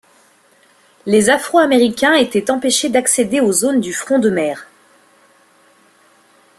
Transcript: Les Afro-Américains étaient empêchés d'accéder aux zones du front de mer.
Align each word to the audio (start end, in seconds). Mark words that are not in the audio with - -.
Les 1.05 1.29
Afro-Américains 1.29 2.15
étaient 2.15 2.49
empêchés 2.49 2.89
d'accéder 2.89 3.39
aux 3.39 3.51
zones 3.51 3.79
du 3.79 3.93
front 3.93 4.17
de 4.17 4.31
mer. 4.31 4.65